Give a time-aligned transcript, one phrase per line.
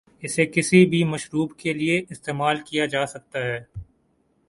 [0.23, 3.59] اسے کسی بھی مشروب کے لئے استعمال کیا جاسکتا ہے۔